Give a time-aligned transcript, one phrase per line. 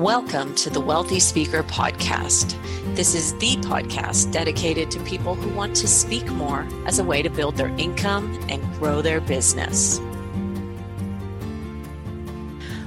[0.00, 2.56] Welcome to the Wealthy Speaker Podcast.
[2.96, 7.20] This is the podcast dedicated to people who want to speak more as a way
[7.20, 10.00] to build their income and grow their business.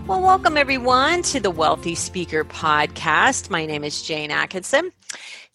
[0.08, 3.52] Well, welcome everyone to the Wealthy Speaker Podcast.
[3.52, 4.92] My name is Jane Atkinson.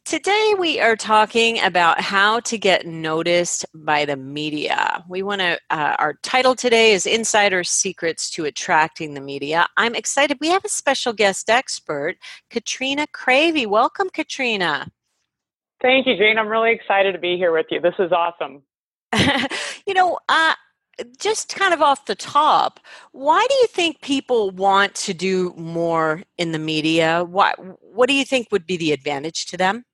[0.08, 5.04] Today, we are talking about how to get noticed by the media.
[5.06, 9.66] We want to, uh, our title today is Insider Secrets to Attracting the Media.
[9.76, 10.38] I'm excited.
[10.40, 12.16] We have a special guest expert,
[12.48, 13.66] Katrina Cravy.
[13.66, 14.88] Welcome, Katrina.
[15.82, 16.38] Thank you, Jane.
[16.38, 17.78] I'm really excited to be here with you.
[17.78, 18.62] This is awesome.
[19.86, 20.54] you know, uh,
[21.18, 22.80] just kind of off the top,
[23.12, 27.24] why do you think people want to do more in the media?
[27.24, 29.84] What what do you think would be the advantage to them?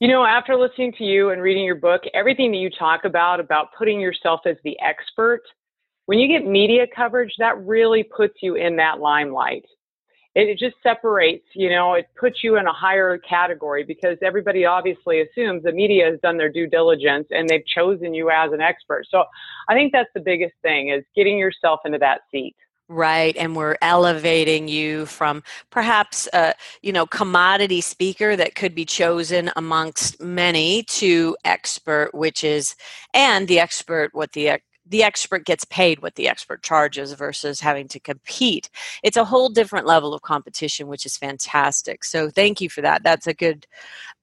[0.00, 3.38] You know, after listening to you and reading your book, everything that you talk about,
[3.38, 5.42] about putting yourself as the expert,
[6.06, 9.66] when you get media coverage, that really puts you in that limelight.
[10.34, 14.64] It, it just separates, you know, it puts you in a higher category because everybody
[14.64, 18.62] obviously assumes the media has done their due diligence and they've chosen you as an
[18.62, 19.04] expert.
[19.10, 19.24] So
[19.68, 22.56] I think that's the biggest thing is getting yourself into that seat.
[22.92, 28.84] Right, and we're elevating you from perhaps a you know commodity speaker that could be
[28.84, 32.74] chosen amongst many to expert, which is
[33.14, 37.86] and the expert what the the expert gets paid what the expert charges versus having
[37.86, 38.68] to compete.
[39.04, 42.02] It's a whole different level of competition, which is fantastic.
[42.02, 43.04] So thank you for that.
[43.04, 43.68] That's a good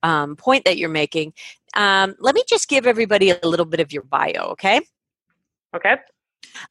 [0.02, 1.32] um, point that you're making.
[1.72, 4.82] Um, let me just give everybody a little bit of your bio, okay?
[5.74, 5.96] Okay.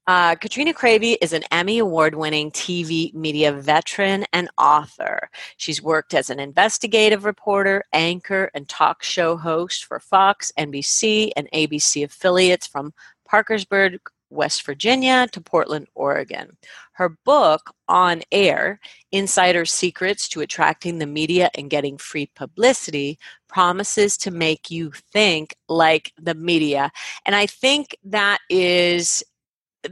[0.06, 5.30] Uh, Katrina Cravy is an Emmy Award winning TV media veteran and author.
[5.58, 11.50] She's worked as an investigative reporter, anchor, and talk show host for Fox, NBC, and
[11.54, 12.94] ABC affiliates from
[13.26, 16.58] Parkersburg, West Virginia to Portland, Oregon.
[16.94, 18.80] Her book, On Air
[19.12, 25.56] Insider Secrets to Attracting the Media and Getting Free Publicity, promises to make you think
[25.70, 26.92] like the media.
[27.26, 29.24] And I think that is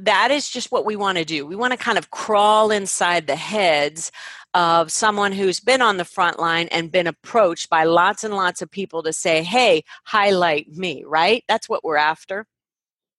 [0.04, 1.46] that is just what we want to do.
[1.46, 4.12] We want to kind of crawl inside the heads
[4.54, 8.62] of someone who's been on the front line and been approached by lots and lots
[8.62, 11.44] of people to say, hey, highlight me, right?
[11.48, 12.46] That's what we're after.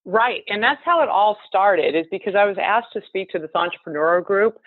[0.03, 0.43] Right.
[0.47, 3.51] And that's how it all started, is because I was asked to speak to this
[3.55, 4.57] entrepreneurial group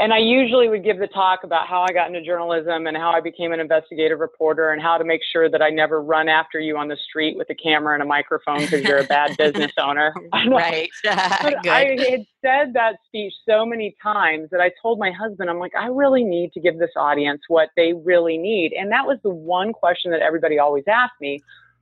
[0.00, 3.10] and I usually would give the talk about how I got into journalism and how
[3.10, 6.58] I became an investigative reporter and how to make sure that I never run after
[6.58, 9.72] you on the street with a camera and a microphone because you're a bad business
[9.76, 10.14] owner.
[10.48, 10.88] right.
[11.04, 15.74] I had said that speech so many times that I told my husband, I'm like,
[15.78, 18.72] I really need to give this audience what they really need.
[18.72, 21.40] And that was the one question that everybody always asked me,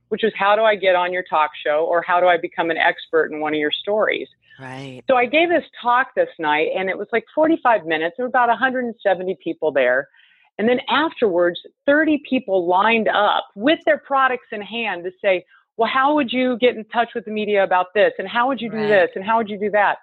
[0.09, 2.69] which was, how do I get on your talk show or how do I become
[2.69, 4.27] an expert in one of your stories?
[4.59, 5.01] Right.
[5.09, 8.15] So I gave this talk this night, and it was like 45 minutes.
[8.17, 10.09] There were about 170 people there.
[10.57, 15.45] And then afterwards, 30 people lined up with their products in hand to say,
[15.77, 18.11] well, how would you get in touch with the media about this?
[18.19, 18.87] And how would you do right.
[18.87, 19.09] this?
[19.15, 19.99] And how would you do that?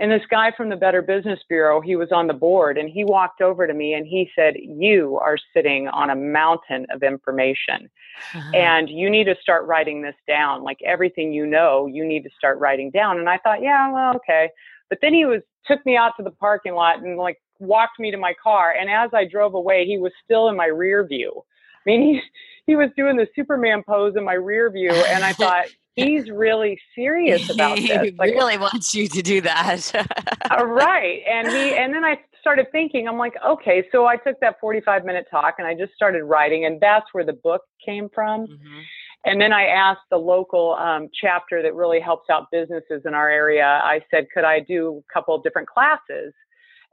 [0.00, 3.04] And this guy from the Better Business Bureau, he was on the board and he
[3.04, 7.90] walked over to me and he said, You are sitting on a mountain of information
[8.34, 8.56] uh-huh.
[8.56, 10.64] and you need to start writing this down.
[10.64, 13.18] Like everything you know, you need to start writing down.
[13.18, 14.48] And I thought, Yeah, well, okay.
[14.88, 18.10] But then he was took me out to the parking lot and like walked me
[18.10, 18.72] to my car.
[18.72, 21.44] And as I drove away, he was still in my rear view.
[21.86, 24.92] I mean, he, he was doing the Superman pose in my rear view.
[24.92, 28.02] And I thought, he's really serious about this.
[28.02, 29.94] He like, really wants you to do that.
[29.94, 31.20] uh, right.
[31.30, 35.04] And he and then I started thinking, I'm like, okay, so I took that 45
[35.04, 38.46] minute talk and I just started writing, and that's where the book came from.
[38.46, 38.80] Mm-hmm.
[39.26, 43.28] And then I asked the local um, chapter that really helps out businesses in our
[43.28, 43.66] area.
[43.84, 46.32] I said, could I do a couple of different classes?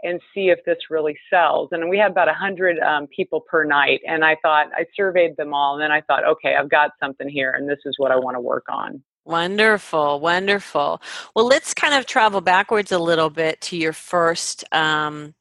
[0.03, 1.69] And see if this really sells.
[1.72, 4.02] And we had about 100 um, people per night.
[4.08, 5.74] And I thought, I surveyed them all.
[5.74, 8.35] And then I thought, okay, I've got something here, and this is what I want
[8.35, 9.02] to work on.
[9.25, 11.02] Wonderful, wonderful.
[11.35, 14.64] Well, let's kind of travel backwards a little bit to your first.
[14.72, 15.34] Um,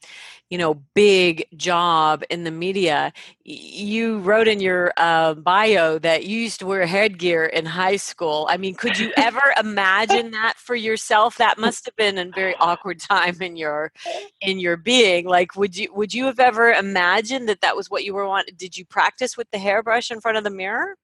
[0.50, 3.12] you know big job in the media.
[3.44, 8.46] You wrote in your uh, bio that you used to wear headgear in high school.
[8.50, 11.36] I mean could you ever imagine that for yourself?
[11.38, 13.92] That must have been a very awkward time in your
[14.40, 15.26] in your being.
[15.26, 18.54] Like would you would you have ever imagined that that was what you were wanting
[18.56, 20.96] did you practice with the hairbrush in front of the mirror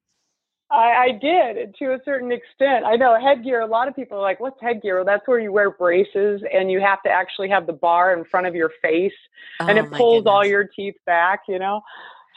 [0.72, 2.84] I, I did to a certain extent.
[2.86, 3.60] I know headgear.
[3.60, 6.70] A lot of people are like, "What's headgear?" Well, that's where you wear braces and
[6.70, 9.12] you have to actually have the bar in front of your face,
[9.60, 10.30] oh, and it pulls goodness.
[10.32, 11.40] all your teeth back.
[11.46, 11.82] You know.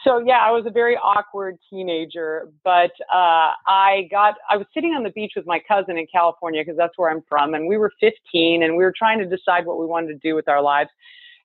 [0.04, 4.34] So yeah, I was a very awkward teenager, but uh, I got.
[4.50, 7.22] I was sitting on the beach with my cousin in California because that's where I'm
[7.28, 10.18] from, and we were 15, and we were trying to decide what we wanted to
[10.18, 10.90] do with our lives.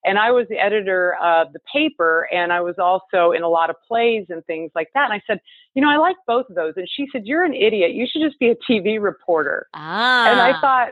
[0.03, 3.69] And I was the editor of the paper and I was also in a lot
[3.69, 5.05] of plays and things like that.
[5.05, 5.39] And I said,
[5.75, 6.73] you know, I like both of those.
[6.75, 7.91] And she said, You're an idiot.
[7.93, 9.67] You should just be a TV reporter.
[9.73, 10.29] Ah.
[10.29, 10.89] And I thought,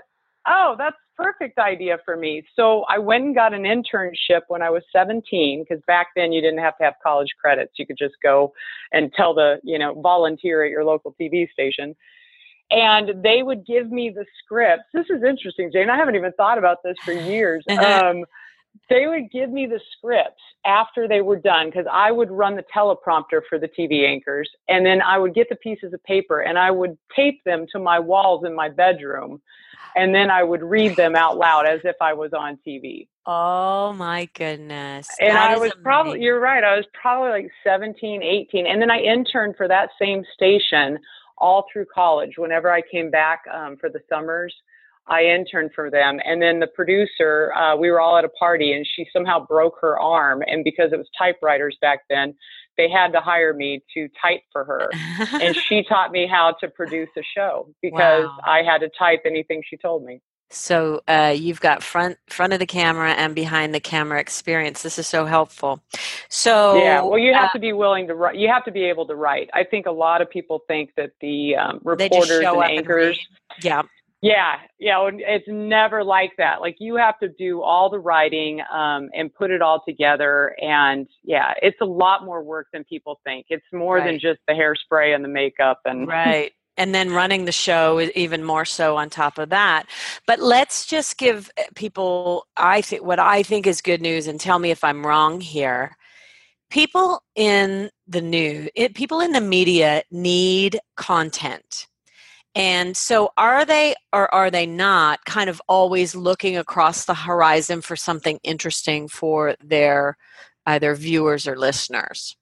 [0.48, 2.44] oh, that's perfect idea for me.
[2.56, 6.42] So I went and got an internship when I was 17 because back then you
[6.42, 7.74] didn't have to have college credits.
[7.78, 8.54] You could just go
[8.94, 11.96] and tell the, you know, volunteer at your local TV station.
[12.72, 14.86] And they would give me the scripts.
[14.94, 15.90] This is interesting, Jane.
[15.90, 17.66] I haven't even thought about this for years.
[17.70, 18.26] um,
[18.90, 22.64] they would give me the scripts after they were done because I would run the
[22.76, 24.50] teleprompter for the TV anchors.
[24.68, 27.80] And then I would get the pieces of paper and I would tape them to
[27.80, 29.42] my walls in my bedroom
[29.96, 33.08] and then I would read them out loud as if I was on TV.
[33.26, 35.08] Oh my goodness.
[35.20, 38.68] And That I was probably, you're right, I was probably like 17, 18.
[38.68, 41.00] And then I interned for that same station
[41.38, 42.34] all through college.
[42.38, 44.54] Whenever I came back um, for the summers,
[45.10, 46.20] I interned for them.
[46.26, 49.76] And then the producer, uh, we were all at a party and she somehow broke
[49.82, 50.44] her arm.
[50.46, 52.36] And because it was typewriters back then,
[52.78, 54.90] they had to hire me to type for her.
[55.42, 58.38] and she taught me how to produce a show because Wow.
[58.46, 60.22] I had to type anything she told me.
[60.52, 64.82] So uh, you've got front front of the camera and behind the camera experience.
[64.82, 65.80] This is so helpful.
[66.28, 68.36] So yeah, well, you have uh, to be willing to write.
[68.36, 69.50] You have to be able to write.
[69.54, 73.20] I think a lot of people think that the um, reporters and up and anchors.
[73.62, 73.84] Yeah,
[74.22, 76.60] yeah, yeah, and it's never like that.
[76.60, 81.08] Like you have to do all the writing um, and put it all together, and
[81.24, 83.46] yeah, it's a lot more work than people think.
[83.50, 86.52] It's more than just the hairspray and the makeup and right.
[86.76, 89.86] And then running the show is even more so on top of that.
[90.26, 94.40] But let's just give uh, people I think what I think is good news and
[94.40, 95.98] tell me if I'm wrong here.
[96.70, 101.88] People in the news, it, people in the media need content.
[102.56, 107.82] And so are they or are they not kind of always looking across the horizon
[107.82, 110.18] for something interesting for their
[110.66, 112.36] either viewers or listeners?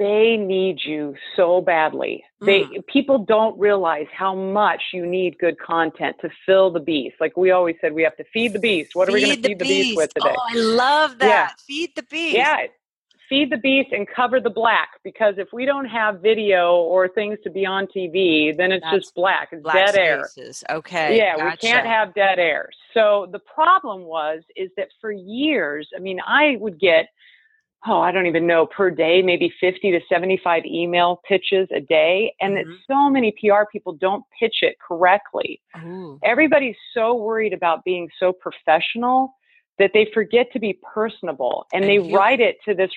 [0.00, 2.24] they need you so badly.
[2.40, 2.80] They hmm.
[2.88, 7.16] people don't realize how much you need good content to fill the beast.
[7.20, 8.96] Like we always said, we have to feed the beast.
[8.96, 10.34] What are we going to feed the beast with today?
[10.34, 11.28] Oh, I love that.
[11.28, 11.64] Yeah.
[11.66, 12.34] Feed the beast.
[12.34, 12.66] Yeah,
[13.30, 17.38] feed the beast and cover the black because if we don't have video or things
[17.44, 19.48] to be on TV, then it's That's just black.
[19.52, 20.28] It's Black dead air.
[20.70, 21.16] Okay.
[21.16, 22.68] Yeah, we can't have dead air.
[22.92, 27.06] So the problem was is that for years, I mean, I would get
[27.86, 32.34] oh, I don't even know per day, maybe 50 to 75 email pitches a day,
[32.38, 32.76] and that Mhm.
[32.86, 36.18] so many PR people don't pitch it correctly Ooh.
[36.22, 39.34] everybody's so worried about being so professional
[39.78, 42.12] that they forget to be personable and And they human.
[42.12, 42.90] write it to this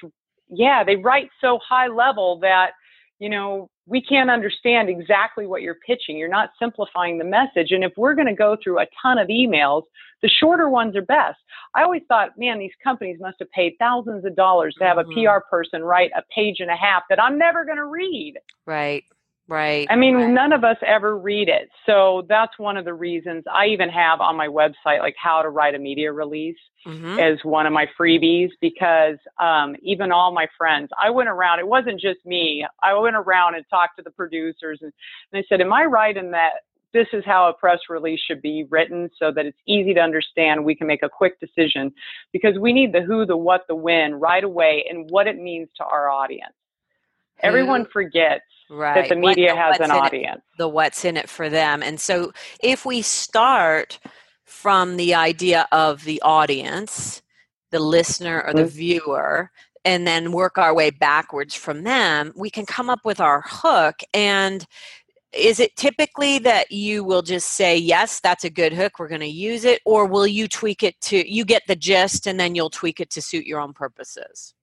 [0.56, 2.72] yeah they write so high level that
[3.20, 7.84] you know we can't understand exactly what you're pitching you're not simplifying the message and
[7.84, 9.84] if we're going to go through a ton of emails
[10.22, 11.38] the shorter ones are best
[11.76, 15.26] i always thought man these companies must have paid thousands of dollars to have Mhm.
[15.28, 18.36] a pr person write a page and a half that i'm never going to read
[18.66, 19.04] Right.
[19.48, 19.88] Right.
[19.90, 20.30] I mean, right.
[20.30, 21.70] none of us ever read it.
[21.86, 25.50] So that's one of the reasons I even have on my website, like how to
[25.50, 27.20] write a media release Mhm.
[27.20, 31.68] as one of my freebies because um, even all my friends, I went around, it
[31.68, 32.66] wasn't just me.
[32.82, 34.92] I went around and talked to the producers and
[35.32, 36.64] they said, Am I right in that
[36.94, 40.64] this is how a press release should be written so that it's easy to understand?
[40.64, 41.94] We can make a quick decision
[42.32, 45.70] because we need the who, the what, the when right away and what it means
[45.78, 46.54] to our audience.
[47.40, 48.96] Everyone forgets right.
[48.96, 50.42] that the What- media has an in it- audience.
[50.58, 51.84] the what's in it for them.
[51.84, 54.00] And so if we start
[54.46, 57.22] from the idea of the audience,
[57.72, 58.70] the listener or the Mhm.
[58.70, 59.52] viewer,
[59.86, 63.96] and then work our way backwards from them, we can come up with our hook.
[64.14, 64.66] And
[65.34, 69.20] is it typically that you will just say, yes, that's a good hook, we're going
[69.22, 69.82] to use it?
[69.84, 73.10] Or will you tweak it to, you get the gist and then you'll tweak it
[73.10, 74.54] to suit your own purposes?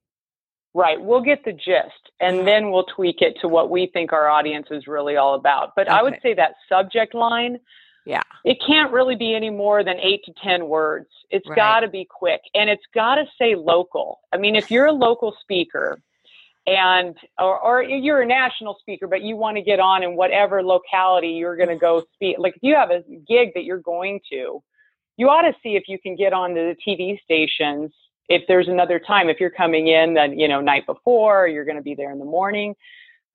[0.73, 1.01] Right.
[1.01, 2.45] We'll get the gist and Mhm.
[2.45, 5.75] then we'll tweak it to what we think our audience is really all about.
[5.75, 7.59] But I would say that subject line,
[8.07, 8.23] Yeah.
[8.45, 11.09] it can't really be any more than eight to 10 words.
[11.31, 11.57] It's Right.
[11.57, 14.21] got to be quick and it's got to say local.
[14.33, 16.01] I mean, if you're a local speaker
[16.69, 20.63] and, or, or you're a national speaker, but you want to get on in whatever
[20.63, 24.21] locality you're going to go speak, like if you have a gig that you're going
[24.31, 24.63] to,
[25.17, 27.93] you ought to see if you can get on the TV stations
[28.31, 31.65] if there's another time if you're coming in then you know night before or you're
[31.67, 32.75] going to be there in the morning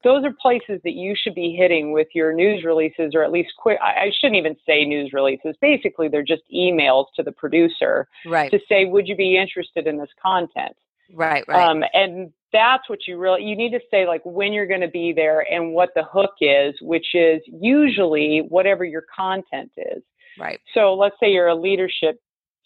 [0.04, 3.50] those are places that you should be hitting with your news releases or at least
[3.58, 8.08] quick I, I shouldn't even say news releases basically they're just emails to the producer
[8.26, 8.50] Right.
[8.52, 10.76] to say would you be interested in this content
[11.14, 11.46] Right.
[11.48, 11.70] Right.
[11.70, 14.88] um, and that's what you really you need to say like when you're going to
[14.88, 20.02] be there and what the hook is which is usually whatever your content is
[20.40, 20.60] right.
[20.74, 22.20] so let's say you're a leadership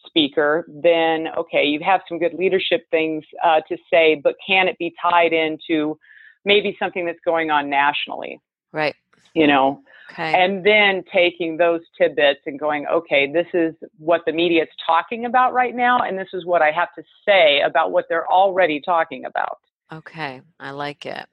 [0.05, 4.77] speaker, then okay, you have some good leadership things uh, to say, but can it
[4.77, 5.97] be tied into
[6.45, 8.39] maybe something that's going on nationally?
[8.71, 8.95] Right.
[9.33, 10.33] You know, Okay.
[10.33, 15.25] and then taking those tidbits and going, okay, this is what the media is talking
[15.25, 18.81] about right now, and this is what I have to say about what they're already
[18.81, 19.59] talking about.
[19.91, 21.27] Okay, I like it.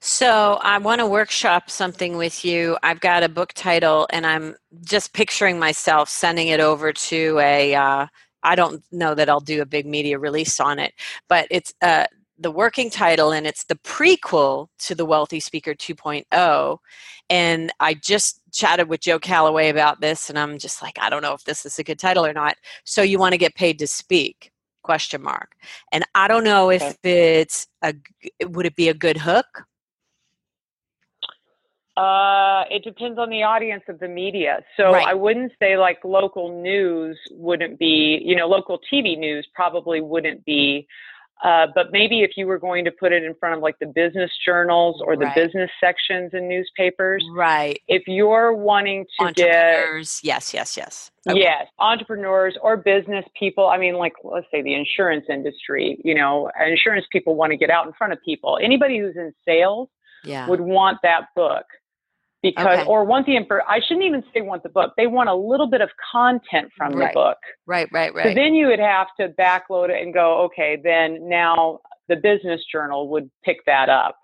[0.00, 2.78] So, I want to workshop something with you.
[2.84, 7.74] I've got a book title, and I'm just picturing myself sending it over to a.
[7.74, 8.06] Uh,
[8.44, 10.94] I don't know that I'll do a big media release on it,
[11.28, 12.06] but it's uh,
[12.38, 16.78] the working title, and it's the prequel to the Wealthy Speaker 2.0.
[17.28, 21.22] And I just chatted with Joe Calloway about this, and I'm just like, I don't
[21.22, 22.56] know if this is a good title or not.
[22.84, 24.52] So, you want to get paid to speak?
[24.84, 25.56] Question mark.
[25.90, 27.94] And I don't know if it's a.
[28.44, 29.64] Would it be a good hook?
[31.98, 34.60] Uh, it depends on the audience of the media.
[34.76, 35.06] So Right.
[35.08, 40.44] I wouldn't say like local news wouldn't be, you know, local TV news probably wouldn't
[40.44, 40.86] be.
[41.42, 43.86] Uh, but maybe if you were going to put it in front of like the
[43.86, 45.34] business journals or the Right.
[45.36, 47.80] business sections in newspapers, Right.
[47.88, 50.20] if you're wanting to get Entrepreneurs.
[50.22, 51.10] Yes, yes, yes.
[51.28, 51.40] Okay.
[51.40, 53.66] Yes, entrepreneurs or business people.
[53.68, 57.70] I mean, like, let's say the insurance industry, you know, insurance people want to get
[57.70, 58.58] out in front of people.
[58.62, 59.88] Anybody who's in sales
[60.24, 60.48] Yeah.
[60.48, 61.66] would want that book
[62.42, 62.84] because, Okay.
[62.86, 63.58] or want the info.
[63.66, 64.94] I shouldn't even say want the book.
[64.96, 67.12] They want a little bit of content from Right.
[67.12, 67.38] the book.
[67.66, 68.34] Right, right, right So right.
[68.34, 73.08] then you would have to backload it and go, okay, then now the business journal
[73.08, 74.16] would pick that up.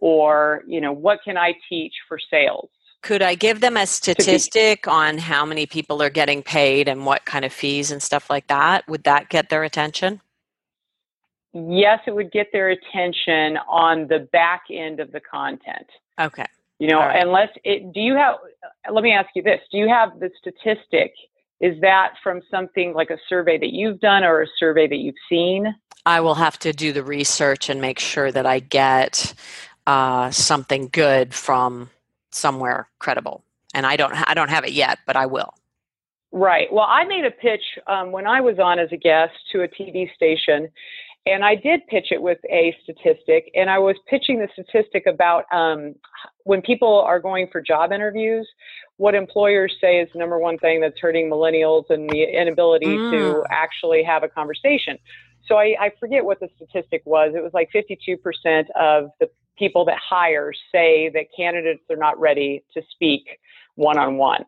[0.00, 2.70] Or, you know, what can I teach for sales?
[3.02, 7.24] Could I give them a statistic on how many people are getting paid and what
[7.24, 8.86] kind of fees and stuff like that?
[8.88, 10.20] Would that get their attention?
[11.52, 15.86] Yes, it would get their attention on the back end of the content.
[16.20, 16.44] Okay.
[16.78, 17.20] You know, right.
[17.20, 18.36] unless it, do you have,
[18.92, 21.12] let me ask you this do you have the statistic?
[21.60, 25.16] Is that from something like a survey that you've done or a survey that you've
[25.28, 25.74] seen?
[26.06, 29.34] I will have to do the research and make sure that I get
[29.86, 31.90] uh, something good from
[32.30, 33.42] somewhere credible.
[33.74, 35.52] And I don't, I don't have it yet, but I will.
[36.30, 36.72] Right.
[36.72, 39.68] Well, I made a pitch um, when I was on as a guest to a
[39.68, 40.68] TV station,
[41.26, 45.44] and I did pitch it with a statistic, and I was pitching the statistic about
[45.52, 45.94] um,
[46.44, 48.48] when people are going for job interviews,
[48.96, 53.16] what employers say is the number one thing that's hurting millennials and the inability to
[53.16, 53.44] Mm.
[53.50, 54.98] actually have a conversation.
[55.46, 57.34] So I, I forget what the statistic was.
[57.34, 62.64] It was like 52% of the people that hire say that candidates are not ready
[62.74, 63.38] to speak
[63.74, 64.44] one on one.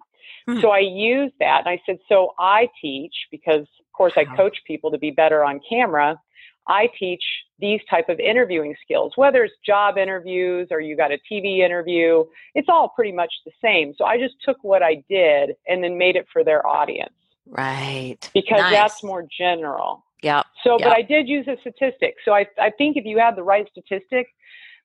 [0.61, 4.59] So I used that and I said, so I teach because of course I coach
[4.67, 6.21] people to be better on camera.
[6.67, 7.23] I teach
[7.59, 12.25] these type of interviewing skills, whether it's job interviews or you got a TV interview,
[12.55, 13.95] it's all pretty much the same.
[13.97, 17.13] So I just took what I did and then made it for their audience
[17.47, 18.19] Right.
[18.35, 18.73] because Nice.
[18.73, 20.05] that's more general.
[20.23, 20.43] Yeah.
[20.63, 20.89] So, Yep.
[20.89, 22.17] but I did use a statistic.
[22.25, 24.29] So I, I think if you have the right statistic,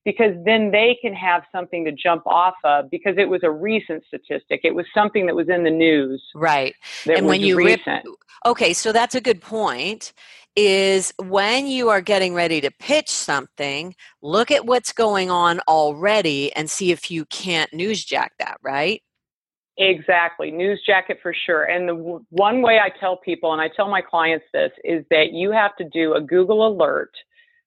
[0.06, 4.04] because then they can have something to jump off of because it was a recent
[4.06, 4.62] statistic.
[4.64, 6.76] It was something that was in the news Right.
[7.08, 7.82] And when you rip-
[8.46, 10.14] Okay, so that's a good point.
[10.56, 16.54] Is when you are getting ready to pitch something, look at what's going on already
[16.54, 19.02] and see if you can't newsjack that, right?
[19.78, 21.64] Exactly, news jacket for sure.
[21.64, 25.04] And the w- one way I tell people, and I tell my clients this, is
[25.10, 27.12] that you have to do a Google alert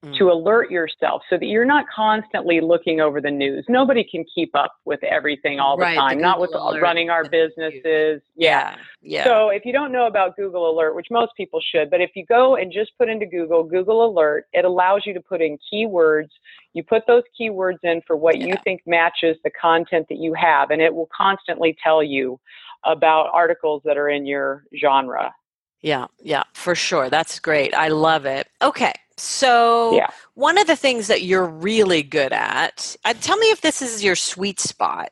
[0.04, 0.16] Mm.
[0.16, 3.64] to alert yourself so that you're not constantly looking over the news.
[3.68, 7.10] Nobody can keep up with everything all the Right, the time, not with alert running
[7.10, 8.22] our the businesses.
[8.36, 8.76] Yeah.
[9.02, 9.24] Yeah.
[9.24, 12.24] So if you don't know about Google Alert, which most people should, but if you
[12.26, 16.30] go and just put into Google Google Alert, it allows you to put in keywords.
[16.74, 20.70] You put those keywords in for what you think matches the content that you have,
[20.70, 22.38] and it will constantly tell you
[22.84, 25.34] about articles that are in your genre.
[25.80, 27.10] Yeah, yeah, for sure.
[27.10, 27.74] That's great.
[27.74, 28.46] I love it.
[28.62, 28.92] Okay.
[29.18, 30.08] So, Yeah.
[30.34, 34.02] one of the things that you're really good at, uh, tell me if this is
[34.04, 35.10] your sweet spot,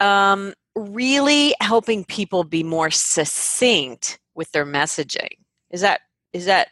[0.00, 5.38] um, really helping people be more succinct with their messaging.
[5.70, 6.00] Is that
[6.32, 6.68] is that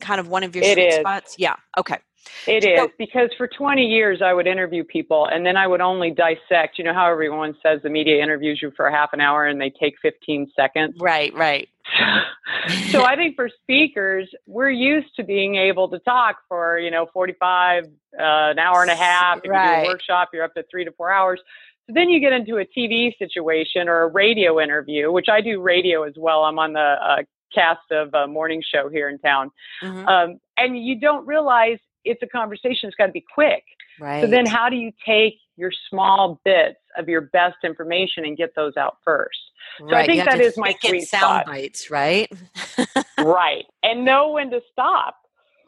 [0.00, 0.94] kind of one of your It sweet is.
[0.96, 1.34] spots?
[1.38, 1.56] Yeah.
[1.76, 1.98] Okay.
[2.46, 5.80] It So- is because for 20 years I would interview people and then I would
[5.80, 6.78] only dissect.
[6.78, 9.60] You know how everyone says the media interviews you for a half an hour and
[9.60, 10.96] they take 15 seconds?
[11.00, 11.68] Right, right.
[12.90, 17.06] so I think for speakers, we're used to being able to talk for, you know,
[17.12, 19.38] 45, uh, an hour and a half.
[19.38, 19.84] If you do Right.
[19.84, 21.40] a workshop, you're up to three to four hours.
[21.86, 25.60] So then you get into a TV situation or a radio interview, which I do
[25.60, 26.44] radio as well.
[26.44, 27.22] I'm on the uh,
[27.54, 29.50] cast of a morning show here in town.
[29.82, 30.06] Mhm.
[30.06, 32.88] Um, and you don't realize it's a conversation.
[32.88, 33.64] It's got to be quick.
[33.98, 34.20] Right.
[34.22, 38.54] So then how do you take your small bits of your best information and get
[38.54, 39.38] those out first.
[39.78, 40.08] So right.
[40.08, 41.46] I think that is my sweet sound spot.
[41.46, 42.32] bites, right?
[43.18, 43.64] right.
[43.82, 45.16] And know when to stop.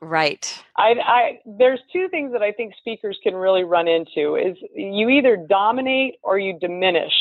[0.00, 0.62] Right.
[0.78, 5.10] I, I, there's two things that I think speakers can really run into is you
[5.10, 7.12] either dominate or you diminish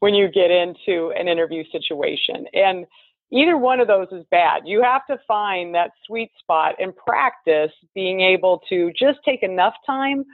[0.00, 2.44] when you get into an interview situation.
[2.52, 2.84] And
[3.32, 4.62] either one of those is bad.
[4.66, 9.74] You have to find that sweet spot and practice being able to just take enough
[9.86, 10.24] time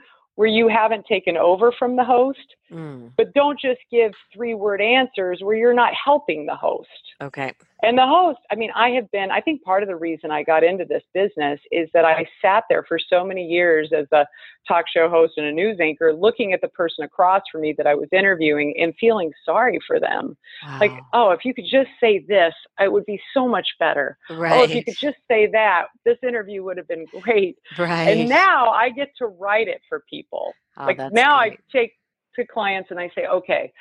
[0.41, 3.11] where you haven't taken over from the host, mm.
[3.15, 6.89] but don't just give three word answers where you're not helping the host.
[7.21, 7.53] Okay.
[7.83, 10.43] And the host, I mean, I have been, I think part of the reason I
[10.43, 14.25] got into this business is that I sat there for so many years as a
[14.67, 17.87] talk show host and a news anchor, looking at the person across from me that
[17.87, 20.37] I was interviewing and feeling sorry for them.
[20.63, 20.77] Wow.
[20.79, 24.17] Like, oh, if you could just say this, it would be so much better.
[24.29, 24.53] Right.
[24.53, 27.57] Oh, if you could just say that, this interview would have been great.
[27.77, 28.09] Right.
[28.09, 30.53] And now I get to write it for people.
[30.77, 31.53] Oh, like now great.
[31.53, 31.93] I take
[32.35, 33.73] to clients and I say, okay,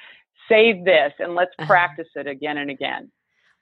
[0.49, 1.69] save this and let's uh-huh.
[1.69, 3.11] practice it again and again.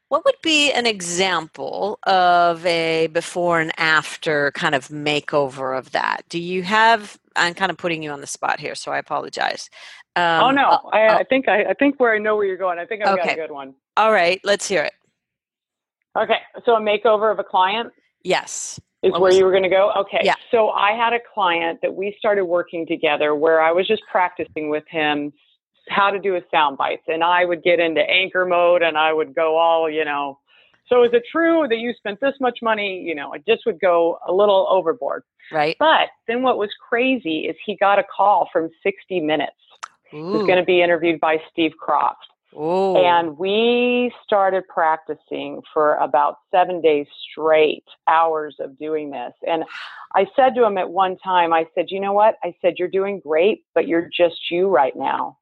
[0.09, 6.23] What would be an example of a before and after kind of makeover of that?
[6.29, 7.19] Do you have?
[7.37, 9.69] I'm kind of putting you on the spot here, so I apologize.
[10.17, 12.57] Um, oh no, uh, I, I, think I, I, think where I know where you're
[12.57, 12.79] going.
[12.79, 13.29] I think I've okay.
[13.29, 13.75] got a good one.
[13.97, 14.95] All right, let's hear it.
[16.17, 17.93] Okay, so a makeover of a client.
[18.25, 18.81] Yes.
[19.03, 19.93] Is what where you were going to go?
[19.97, 20.23] Okay.
[20.25, 20.35] Yeah.
[20.50, 24.71] So I had a client that we started working together where I was just practicing
[24.71, 25.33] with him
[25.90, 29.12] how to do a sound bites and I would get into anchor mode and I
[29.12, 30.38] would go all, you know,
[30.88, 33.00] so is it true that you spent this much money?
[33.00, 35.23] You know, I just would go a little overboard.
[35.52, 35.76] Right.
[35.78, 39.52] But then what was crazy is he got a call from 60 Minutes.
[40.14, 40.40] Ooh.
[40.40, 42.14] He going to be interviewed by Steve Kroft.
[42.57, 42.97] Ooh.
[42.97, 49.35] And we started practicing for about seven days straight, hours of doing this.
[49.47, 49.64] And
[50.14, 52.37] I said to him at one time, I said, you know what?
[52.42, 55.37] I said, you're doing great, but you're just you right now.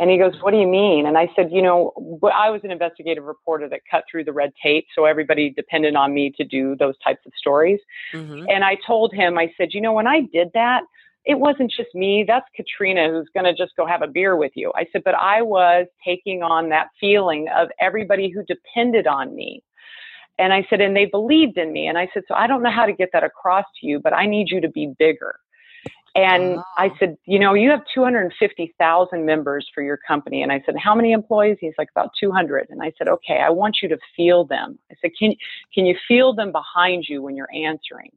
[0.00, 1.06] And he goes, What do you mean?
[1.06, 1.92] And I said, You know,
[2.34, 4.86] I was an investigative reporter that cut through the red tape.
[4.94, 7.78] So everybody depended on me to do those types of stories.
[8.14, 8.46] Mm-hmm.
[8.48, 10.84] And I told him, I said, You know, when I did that,
[11.26, 12.24] it wasn't just me.
[12.26, 14.72] That's Katrina who's going to just go have a beer with you.
[14.74, 19.62] I said, But I was taking on that feeling of everybody who depended on me.
[20.38, 21.86] And I said, and they believed in me.
[21.86, 24.14] And I said, so I don't know how to get that across to you, but
[24.14, 25.38] I need you to be bigger.
[26.14, 26.64] And wow.
[26.76, 30.42] I said, you know, you have 250,000 members for your company.
[30.42, 31.58] And I said, how many employees?
[31.60, 32.66] He's like, about 200.
[32.70, 34.78] And I said, okay, I want you to feel them.
[34.90, 35.34] I said, can,
[35.72, 38.10] can you feel them behind you when you're answering?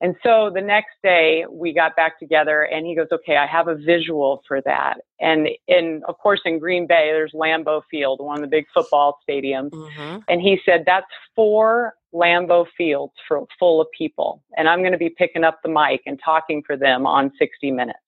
[0.00, 3.68] And so the next day we got back together and he goes, okay, I have
[3.68, 4.98] a visual for that.
[5.20, 9.18] And in, of course, in Green Bay, there's Lambeau Field, one of the big football
[9.28, 9.70] stadiums.
[9.70, 10.18] Mm-hmm.
[10.28, 14.42] And he said, that's four Lambeau Fields for, full of people.
[14.56, 17.70] And I'm going to be picking up the mic and talking for them on 60
[17.70, 17.98] Minutes.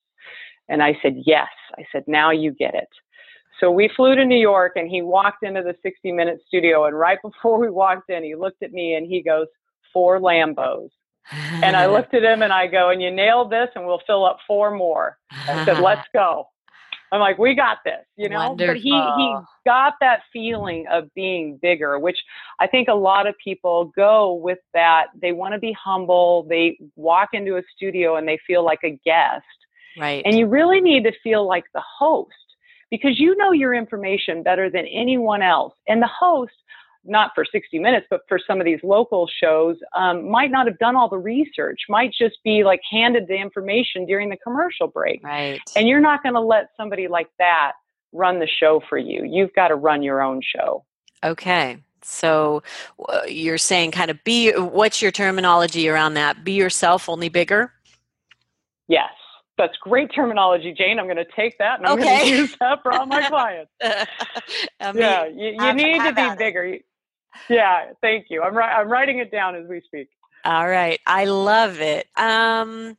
[0.68, 1.48] And I said, yes.
[1.78, 2.88] I said, now you get it.
[3.60, 6.84] So we flew to New York and he walked into the 60 Minute studio.
[6.86, 9.46] And right before we walked in, he looked at me and he goes,
[9.92, 10.90] four Lambos
[11.32, 14.24] and I looked at him and I go, and you nailed this, and we'll fill
[14.24, 15.18] up four more.
[15.30, 16.48] I said, let's go.
[17.12, 18.50] I'm like, we got this, you know.
[18.50, 18.74] Wonderful.
[18.74, 22.18] But he he got that feeling of being bigger, which
[22.60, 25.06] I think a lot of people go with that.
[25.20, 26.46] They want to be humble.
[26.48, 29.44] They walk into a studio and they feel like a guest.
[29.98, 30.22] Right.
[30.24, 32.32] And you really need to feel like the host
[32.90, 35.74] because you know your information better than anyone else.
[35.88, 36.52] And the host
[37.08, 40.78] not for 60 minutes, but for some of these local shows, um, might not have
[40.78, 45.22] done all the research, might just be like handed the information during the commercial break.
[45.24, 45.60] Right.
[45.74, 47.72] And you're not going to let somebody like that
[48.12, 49.24] run the show for you.
[49.24, 50.84] You've got to run your own show.
[51.24, 51.78] Okay.
[52.02, 52.62] So
[53.08, 56.44] uh, you're saying kind of be, what's your terminology around that?
[56.44, 57.72] Be yourself, only bigger?
[58.86, 59.10] Yes.
[59.58, 61.00] That's great terminology, Jane.
[61.00, 62.04] I'm going to take that and I'm okay.
[62.04, 63.72] going to use that for all my clients.
[63.82, 66.78] I mean, yeah, you, you need to be bigger.
[67.48, 68.42] Yeah, thank you.
[68.42, 70.08] I'm ri- I'm writing it down as we speak.
[70.44, 72.06] All right, I love it.
[72.16, 72.96] Um,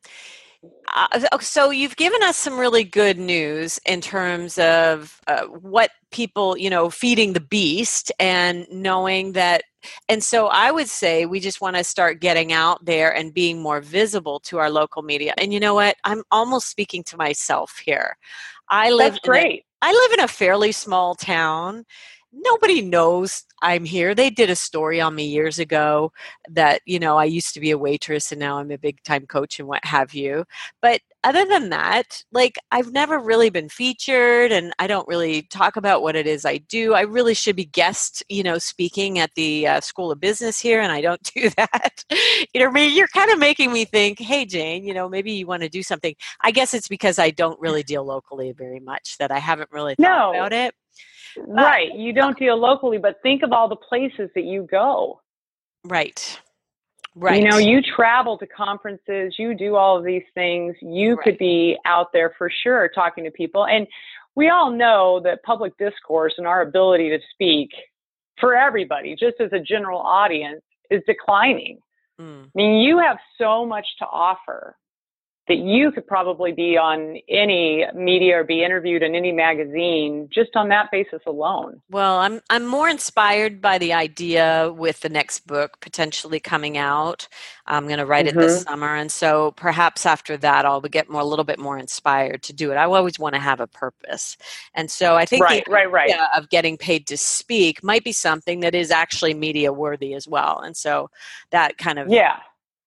[0.93, 6.57] uh, so you've given us some really good news in terms of uh, what people,
[6.57, 9.63] you know, feeding the beast and knowing that.
[10.09, 13.61] And so I would say we just want to start getting out there and being
[13.61, 15.33] more visible to our local media.
[15.37, 15.95] And you know what?
[16.03, 18.17] I'm almost speaking to myself here.
[18.69, 19.13] I live.
[19.13, 19.63] That's great.
[19.81, 21.85] A, I live in a fairly small town
[22.31, 24.15] nobody knows I'm here.
[24.15, 26.11] They did a story on me years ago
[26.49, 29.25] that, you know, I used to be a waitress and now I'm a big time
[29.25, 30.45] coach and what have you.
[30.81, 35.75] But other than that, like I've never really been featured and I don't really talk
[35.75, 36.93] about what it is I do.
[36.93, 40.79] I really should be guest, you know, speaking at the uh, School of Business here
[40.79, 42.05] and I don't do that.
[42.53, 45.33] you know, I mean, you're kind of making me think, hey, Jane, you know, maybe
[45.33, 46.15] you want to do something.
[46.41, 49.95] I guess it's because I don't really deal locally very much that I haven't really
[49.95, 50.29] thought no.
[50.29, 50.73] about it.
[51.37, 51.93] Right.
[51.95, 55.21] You don't deal locally, but think of all the places that you go.
[55.83, 56.39] Right.
[57.15, 57.41] Right.
[57.41, 60.75] You know, you travel to conferences, you do all of these things.
[60.81, 61.23] You right.
[61.23, 63.65] could be out there for sure talking to people.
[63.65, 63.87] And
[64.35, 67.71] we all know that public discourse and our ability to speak
[68.39, 71.79] for everybody, just as a general audience, is declining.
[72.21, 72.45] Mm.
[72.45, 74.77] I mean, you have so much to offer
[75.49, 80.55] that you could probably be on any media or be interviewed in any magazine just
[80.55, 81.81] on that basis alone.
[81.89, 87.27] Well, I'm I'm more inspired by the idea with the next book potentially coming out.
[87.65, 88.39] I'm going to write mm-hmm.
[88.39, 88.69] it this mm-hmm.
[88.69, 92.53] summer, and so perhaps after that, I'll get more a little bit more inspired to
[92.53, 92.75] do it.
[92.75, 94.37] I always want to have a purpose,
[94.75, 96.11] and so I think right, right, right.
[96.37, 100.59] of getting paid to speak might be something that is actually media worthy as well,
[100.59, 101.09] and so
[101.49, 102.37] that kind of yeah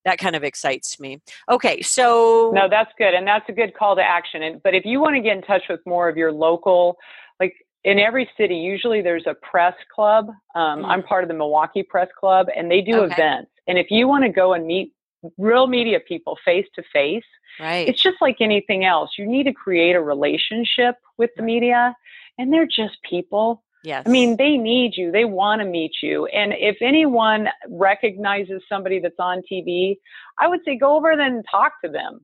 [0.05, 1.21] that kind of excites me.
[1.51, 4.43] Okay, so no, that's good, and that's a good call to action.
[4.43, 6.97] And but if you want to get in touch with more of your local,
[7.41, 10.29] like in every city, usually there's a press club.
[10.55, 10.87] Um, mm.
[10.87, 13.13] I'm part of the Milwaukee Press Club, and they do okay.
[13.13, 13.51] events.
[13.67, 14.93] And if you want to go and meet
[15.39, 17.25] real media people face to face,
[17.61, 17.89] right?
[17.89, 19.11] It's just like anything else.
[19.19, 21.95] You need to create a relationship with the media,
[22.39, 23.63] and they're just people.
[23.85, 24.05] Yes.
[24.07, 25.11] I mean, they need you.
[25.11, 26.27] They want to meet you.
[26.27, 29.97] And if anyone recognizes somebody that's on TV,
[30.39, 32.21] I would say go over and talk to them.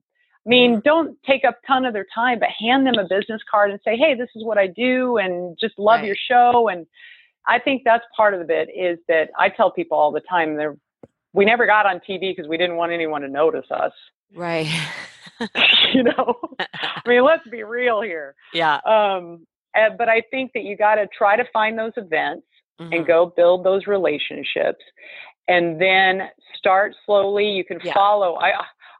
[0.47, 0.81] I mean, mm-hmm.
[0.85, 3.81] don't take up a ton of their time, but hand them a business card and
[3.85, 6.07] say, "Hey, this is what I do, and just love right.
[6.07, 6.87] your show." And
[7.47, 10.57] I think that's part of the bit is that I tell people all the time
[10.57, 10.77] they're
[11.33, 13.93] we never got on TV because we didn't want anyone to notice us.
[14.35, 14.67] Right.
[15.93, 18.35] you know, I mean, let's be real here.
[18.53, 18.77] Yeah.
[18.87, 22.47] Um, uh, but I think that you got to try to find those events
[22.81, 22.93] mm-hmm.
[22.93, 24.85] and go build those relationships,
[25.47, 27.51] and then start slowly.
[27.51, 27.95] You can yeah.
[27.95, 28.37] follow.
[28.37, 28.53] I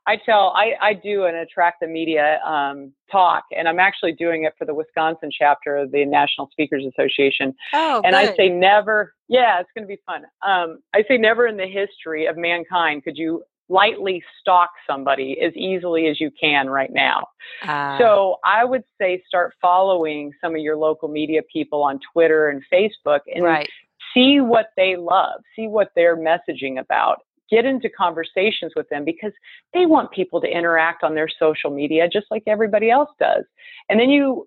[0.07, 4.45] I tell I I do an attract the media um, talk, and I'm actually doing
[4.45, 7.55] it for the Wisconsin chapter of the National Speakers Association.
[7.75, 8.33] Oh, and good.
[8.33, 9.15] I say never.
[9.29, 10.23] Yeah, it's going to be fun.
[10.47, 15.55] Um, I say never in the history of mankind could you lightly stalk somebody as
[15.55, 17.27] easily as you can right now.
[17.63, 22.49] Uh, so I would say start following some of your local media people on Twitter
[22.49, 23.69] and Facebook and right.
[24.15, 27.19] see what they love, see what they're messaging about.
[27.51, 29.33] Get into conversations with them because
[29.73, 33.45] they want people to interact on their social media just like everybody else does.
[33.89, 34.47] And then you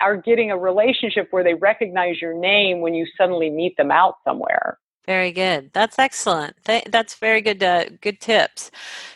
[0.00, 4.14] are getting a relationship where they recognize your name when you suddenly meet them out
[4.24, 4.78] somewhere.
[5.10, 5.72] Very good.
[5.72, 6.54] That's excellent.
[6.66, 7.60] Th- that's very good.
[7.60, 8.70] Uh, good tips.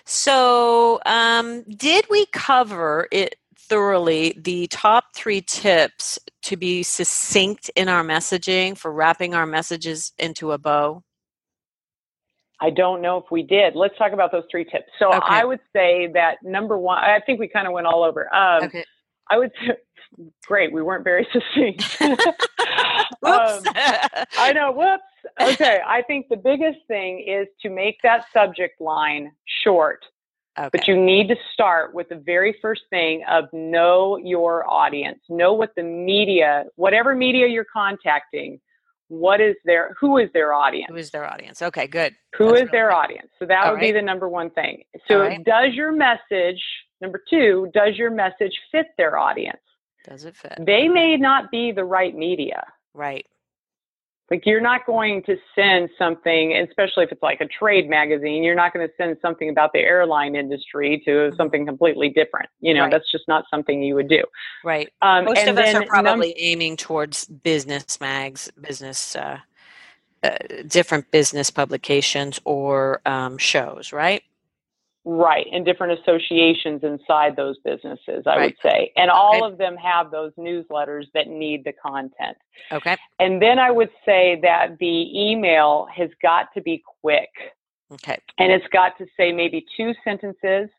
[0.05, 4.37] So, um, did we cover it thoroughly?
[4.37, 10.51] The top three tips to be succinct in our messaging for wrapping our messages into
[10.51, 11.05] a bow.
[12.61, 13.77] I don't know if we did.
[13.77, 14.91] Let's talk about those three tips.
[14.99, 15.21] So, okay.
[15.29, 16.99] I would say that number one.
[16.99, 18.35] I think we kind of went all over.
[18.35, 18.85] Um, okay.
[19.31, 19.75] I would say,
[20.47, 20.73] great.
[20.73, 22.01] We weren't very succinct.
[22.01, 23.63] um,
[24.39, 24.73] I know.
[24.73, 25.03] Whoops.
[25.41, 25.81] Okay.
[25.85, 29.33] I think the biggest thing is to make that subject line
[29.65, 30.05] short.
[30.57, 30.69] Okay.
[30.71, 35.19] But you need to start with the very first thing of know your audience.
[35.31, 38.61] Know what the media, whatever media you're contacting,
[39.09, 40.91] what is their who is their audience?
[40.91, 41.63] Who is their audience?
[41.63, 42.15] Okay, good.
[42.37, 43.31] Who That's is their audience?
[43.39, 43.93] So that All would right.
[43.93, 44.85] be the number one thing.
[45.09, 45.43] So right.
[45.43, 46.63] does your message
[47.01, 49.59] number 2, does your message fit their audience?
[50.05, 50.59] Does it fit?
[50.61, 52.65] They may not be the right media.
[52.93, 53.27] Right.
[54.31, 58.55] Like you're not going to send something, especially if it's like a trade magazine, you're
[58.55, 61.37] not going to send something about the airline industry to mm-hmm.
[61.37, 62.49] something completely different.
[62.61, 62.91] You know, right.
[62.91, 64.25] that's just not something you would do.
[64.65, 64.91] Right.
[65.03, 69.39] Um, Most of us are probably num- aiming towards business mags, business, uh,
[70.23, 70.37] uh,
[70.67, 74.23] different business publications or um, shows, right?
[75.07, 78.41] Right, and different associations inside those businesses, I right.
[78.45, 78.91] would say.
[78.97, 79.53] And all okay.
[79.53, 82.39] of them have those newsletters that need the content.
[82.73, 82.97] Okay.
[83.19, 87.29] And then I would say that the email has got to be quick.
[87.93, 88.17] Okay.
[88.39, 90.71] And it's got to say maybe two sentences.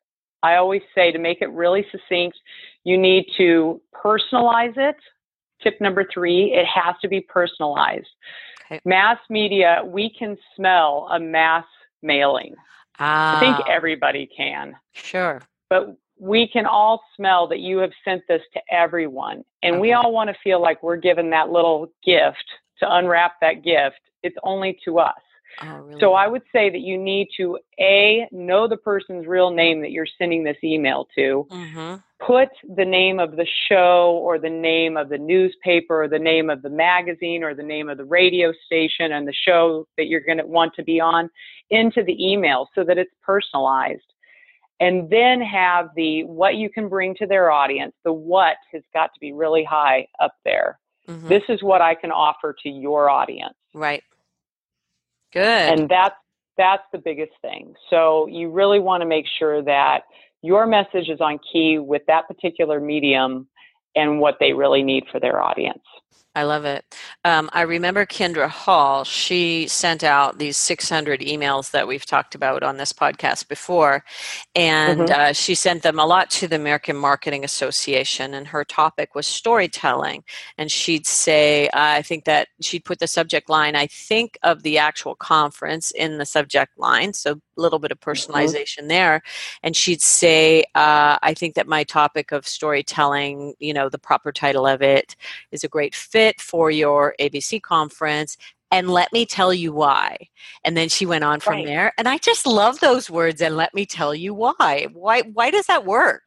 [0.42, 2.38] I always say to make it really succinct,
[2.84, 4.98] you need to personalize it.
[5.62, 8.08] Tip number three, it has to be personalized.
[8.66, 8.82] Okay.
[8.86, 11.66] Mass media, we can smell a mass
[12.02, 12.56] mailing.
[13.00, 13.38] Ah.
[13.38, 13.72] I think ah.
[13.72, 14.76] everybody can.
[14.94, 15.42] Sure.
[15.70, 19.44] But we can all smell that you have sent this to everyone.
[19.64, 19.82] And okay.
[19.82, 22.46] we all want to feel like we're given that little gift
[22.80, 25.14] to unwrap that gift, it's only to us.
[25.62, 26.00] Oh, really?
[26.00, 29.91] So I would say that you need to a know the person's real name that
[29.91, 31.48] you're sending this email to.
[31.50, 31.96] Mm-hmm.
[32.26, 36.50] Put the name of the show or the name of the newspaper or the name
[36.50, 40.22] of the magazine or the name of the radio station and the show that you're
[40.22, 41.30] going to want to be on
[41.70, 44.02] into the email so that it's personalized.
[44.80, 47.94] And then have the what you can bring to their audience.
[48.04, 50.80] The what has got to be really high up there.
[51.08, 51.28] Mm-hmm.
[51.28, 53.56] This is what I can offer to your audience.
[53.74, 54.04] Right.
[55.36, 55.43] Good.
[55.43, 56.15] And that's
[56.58, 57.74] that's the biggest thing.
[57.89, 60.04] So you really want to make sure that
[60.41, 63.48] your message is on key with that particular medium
[63.96, 65.84] and what they really need for their audience.
[66.36, 66.84] I love it.
[67.24, 69.06] Um, I remember Kindra Hall.
[69.06, 74.04] She sent out these 600 emails that we've talked about on this podcast before,
[74.54, 75.22] and mm-hmm.
[75.30, 78.34] uh, she sent them a lot to the American Marketing Association.
[78.34, 80.26] And her topic was storytelling.
[80.58, 84.78] And she'd say, I think that she'd put the subject line, I think of the
[84.78, 87.14] actual conference in the subject line.
[87.14, 88.10] So a little bit of mm-hmm.
[88.10, 88.88] personalization mm-hmm.
[88.90, 89.22] there.
[89.64, 94.32] And she'd say, uh, I think that my topic of storytelling, you know, the proper
[94.32, 95.15] title of it
[95.52, 98.38] is a great fit fit for your ABC conference
[98.71, 100.17] and let me tell you why.
[100.63, 101.65] And then she went on from right.
[101.65, 101.93] there.
[101.98, 104.88] And I just love those words and let me tell you why.
[104.91, 106.24] Why why does that work?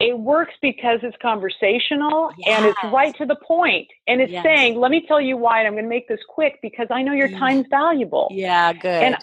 [0.00, 2.58] It works because it's conversational yes.
[2.58, 3.86] and it's right to the point.
[4.08, 4.42] And it's yes.
[4.42, 7.02] saying, let me tell you why, and I'm going to make this quick because I
[7.02, 8.26] know your time's valuable.
[8.32, 8.86] Yeah, good.
[8.86, 9.16] And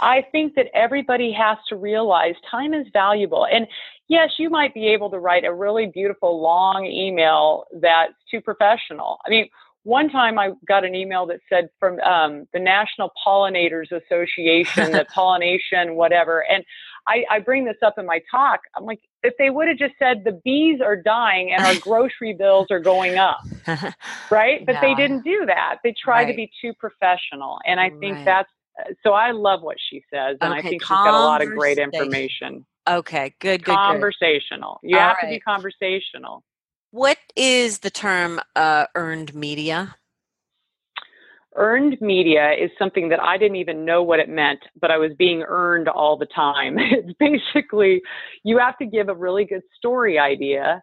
[0.00, 3.46] I think that everybody has to realize time is valuable.
[3.50, 3.66] And
[4.08, 9.18] yes, you might be able to write a really beautiful long email that's too professional.
[9.26, 9.48] I mean,
[9.86, 15.08] one time I got an email that said from um, the National Pollinators Association, that
[15.14, 16.44] pollination, whatever.
[16.50, 16.64] And
[17.06, 18.60] I, I bring this up in my talk.
[18.76, 22.34] I'm like, if they would have just said the bees are dying and our grocery
[22.34, 23.38] bills are going up,
[24.30, 24.66] right?
[24.66, 25.76] But they didn't do that.
[25.84, 26.32] They tried right.
[26.32, 27.60] to be too professional.
[27.64, 28.24] And I think right.
[28.24, 28.50] that's
[29.02, 31.48] so I love what she says, and okay, I think she's got a lot of
[31.50, 32.66] great information.
[32.88, 33.74] Okay, good, good.
[33.74, 34.78] Conversational.
[34.82, 34.90] Good.
[34.90, 35.28] You All have right.
[35.28, 36.44] to be conversational.
[36.90, 39.96] What is the term uh, earned media?
[41.56, 45.12] Earned media is something that I didn't even know what it meant, but I was
[45.18, 46.78] being earned all the time.
[46.78, 48.02] It's basically
[48.44, 50.82] you have to give a really good story idea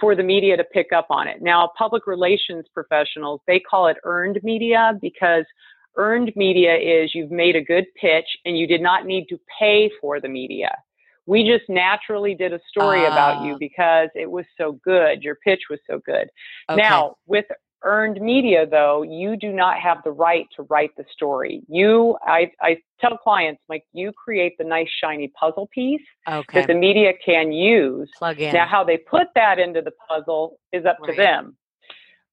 [0.00, 1.40] for the media to pick up on it.
[1.40, 5.44] Now, public relations professionals, they call it earned media because
[5.96, 9.90] earned media is you've made a good pitch and you did not need to pay
[10.00, 10.70] for the media.
[11.26, 13.58] We just naturally did a story uh, about you ah.
[13.58, 15.22] because it was so good.
[15.22, 16.28] Your pitch was so good.
[16.70, 16.80] Okay.
[16.80, 17.46] Now, with
[17.82, 21.62] earned media though, you do not have the right to write the story.
[21.68, 26.60] You I I tell clients like you create the nice shiny puzzle piece okay.
[26.60, 28.10] that the media can use.
[28.18, 28.54] Plug in.
[28.54, 31.10] Now how they put that into the puzzle is up right.
[31.10, 31.56] to them.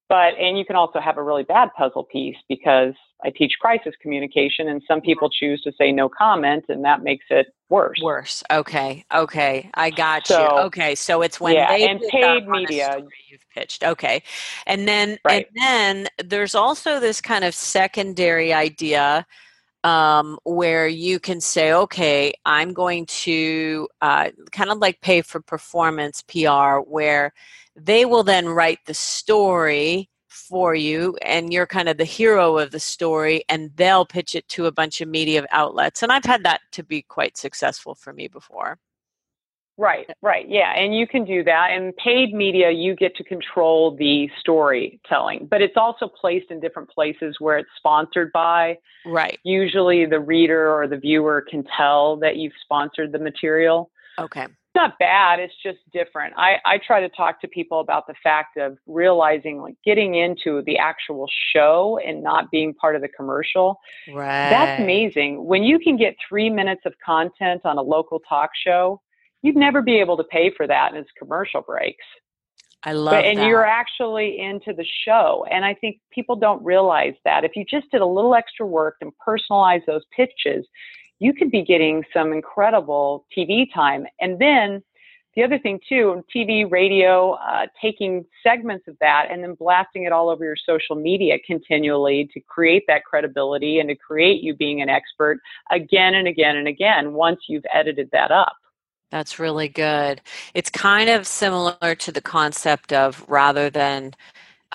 [0.10, 3.94] But, and you can also have a really bad puzzle piece because I teach crisis
[4.02, 8.00] communication and some people choose to say no comment and that makes it worse.
[8.04, 8.44] Worse.
[8.52, 9.06] Okay.
[9.14, 9.70] Okay.
[9.74, 10.62] I got so, you.
[10.66, 10.96] Okay.
[10.96, 12.98] So it's when yeah, they and paid media
[13.30, 13.84] you've pitched.
[13.84, 14.22] Okay.
[14.68, 15.48] And then, right.
[15.48, 19.26] and then there's also this kind of secondary idea
[19.84, 25.42] um, where you can say, okay, I'm going to uh, kind of like pay for
[25.42, 27.34] performance PR, where
[27.76, 32.72] they will then write the story for you and you're kind of the hero of
[32.72, 36.04] the story and they'll pitch it to a bunch of media outlets.
[36.04, 38.80] And i've had that to be quite successful for me before.
[39.78, 43.96] Right right yeah and you can do that and paid media you get to control
[43.96, 48.78] the storytelling but it's also placed in different places where it's sponsored by.
[49.06, 49.40] Right.
[49.44, 53.90] Usually the reader or the viewer can tell that you've sponsored the material.
[54.20, 56.34] Okay not bad it's just different.
[56.38, 60.62] I, I try to talk to people about the fact of realizing like getting into
[60.66, 63.80] the actual show and not being part of the commercial.
[64.08, 64.50] Right.
[64.50, 65.46] that's amazing.
[65.46, 69.02] When you can get three minutes of content on a local talk show
[69.44, 72.06] you'd never be able to pay for that in as commercial breaks.
[72.86, 73.46] I love but, and that.
[73.46, 75.46] you're actually into the show.
[75.50, 77.46] And I think people don't realize that.
[77.46, 80.66] If you just did a little extra work and personalize those pitches,
[81.24, 84.06] you could be getting some incredible TV time.
[84.20, 84.84] And then
[85.38, 90.12] the other thing too, TV, radio, uh, taking segments of that and then blasting it
[90.12, 94.82] all over your social media continually to create that credibility and to create you being
[94.82, 95.40] an expert
[95.72, 98.58] again and again and again once you've edited that up.
[99.10, 100.22] That's really good.
[100.54, 104.14] It's kind of similar to the concept of rather than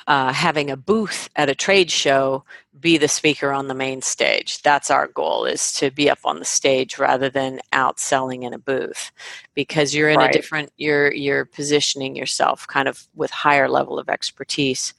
[0.06, 2.44] uh, having a booth at a trade show
[2.80, 6.38] be the speaker on the main stage that's our goal is to be up on
[6.38, 9.10] the stage rather than out selling in a booth
[9.54, 10.30] because you're in right.
[10.30, 14.94] a different you're you're positioning yourself kind of with higher level of expertise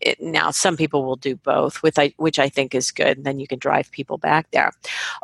[0.00, 3.38] it, now some people will do both with which i think is good and then
[3.38, 4.72] you can drive people back there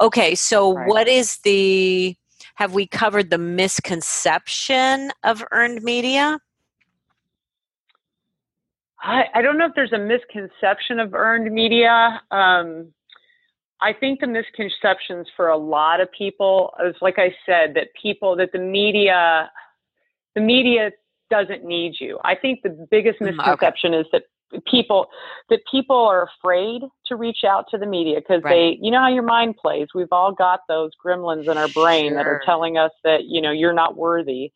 [0.01, 0.89] okay so right.
[0.89, 2.15] what is the
[2.57, 6.39] have we covered the misconception of earned media
[9.05, 12.23] I, I don't know if there's a misconception of earned media.
[12.31, 12.93] Um,
[13.81, 18.35] I think the misconceptions for a lot of people is, like I said, that people,
[18.37, 19.51] that the media,
[20.35, 20.90] the media
[21.31, 22.19] doesn't need you.
[22.25, 24.01] I think the biggest mm, misconception okay.
[24.01, 24.23] is that
[24.67, 25.09] people
[25.51, 28.53] that people are afraid to reach out to the media because right.
[28.53, 32.11] they you know how your mind plays we've all got those gremlins in our brain
[32.11, 32.17] sure.
[32.19, 34.53] that are telling us that you know you're not worthy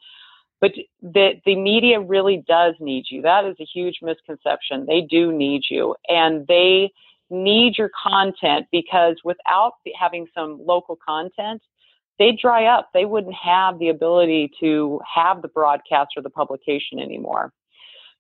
[0.61, 3.23] but the the media really does need you.
[3.23, 4.87] That is a huge misconception.
[4.87, 6.91] They do need you, and they
[7.31, 11.63] need your content because without having some local content,
[12.19, 12.91] they dry up.
[12.93, 17.53] They wouldn't have the ability to have the broadcast or the publication anymore.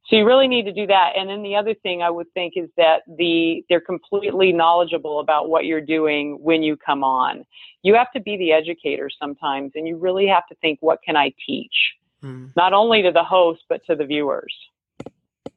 [0.09, 1.13] So you really need to do that.
[1.17, 5.51] And then the other thing I would think is that the they're completely knowledgeable about
[5.51, 7.45] what you're doing when you come on.
[7.83, 11.17] You have to be the educator sometimes, and you really have to think, what can
[11.17, 11.95] I teach?
[12.23, 12.51] Mm.
[12.57, 14.55] not only to the host, but to the viewers.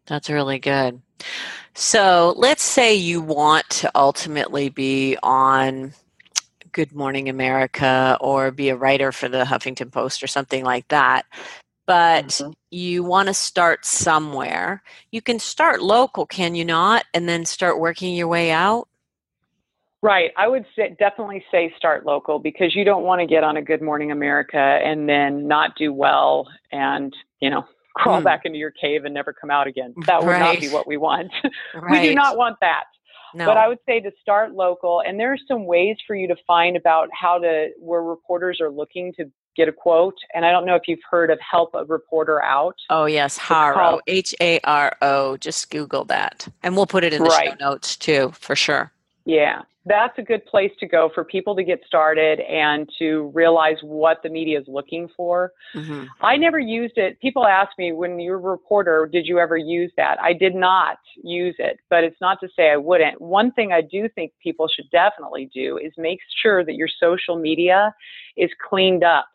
[0.06, 1.02] That's really good.
[1.74, 5.94] So let's say you want to ultimately be on
[6.72, 11.26] Good Morning America or be a writer for the Huffington Post or something like that.
[11.86, 12.52] But mm-hmm.
[12.70, 14.84] you want to start somewhere.
[15.12, 17.06] You can start local, can you not?
[17.14, 18.88] And then start working your way out?
[20.02, 20.32] Right.
[20.36, 23.62] I would say, definitely say start local because you don't want to get on a
[23.62, 28.24] Good Morning America and then not do well and, you know, crawl mm.
[28.24, 29.94] back into your cave and never come out again.
[30.08, 30.40] That would right.
[30.40, 31.32] not be what we want.
[31.76, 31.92] Right.
[32.02, 32.86] we do not want that.
[33.34, 33.46] No.
[33.46, 36.36] But I would say to start local, and there are some ways for you to
[36.46, 40.18] find about how to, where reporters are looking to get a quote.
[40.34, 42.76] And I don't know if you've heard of Help a Reporter Out.
[42.90, 45.38] Oh, yes, Haro, H A R O.
[45.38, 46.48] Just Google that.
[46.64, 47.50] And we'll put it in the right.
[47.50, 48.92] show notes too, for sure.
[49.26, 53.78] Yeah that's a good place to go for people to get started and to realize
[53.82, 55.54] what the media is looking for.
[55.76, 56.06] Mm-hmm.
[56.22, 57.20] I never used it.
[57.20, 60.22] People ask me, when you're a reporter, did you ever use that?
[60.22, 63.20] I did not use it, but it's not to say I wouldn't.
[63.20, 67.36] One thing I do think people should definitely do is make sure that your social
[67.36, 67.94] media
[68.38, 69.28] is cleaned up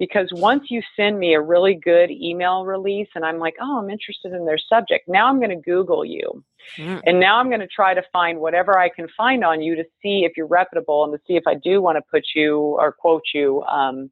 [0.00, 3.90] because once you send me a really good email release and I'm like, oh, I'm
[3.90, 6.42] interested in their subject, now I'm going to Google you.
[6.78, 7.02] Mm.
[7.04, 9.84] And now I'm going to try to find whatever I can find on you to
[10.02, 12.92] see if you're reputable and to see if I do want to put you or
[12.92, 13.62] quote you.
[13.64, 14.10] Um,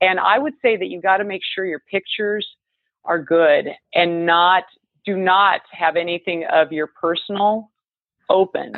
[0.00, 2.44] and I would say that you got to make sure your pictures
[3.04, 4.64] are good and not,
[5.06, 7.70] do not have anything of your personal
[8.28, 8.72] open.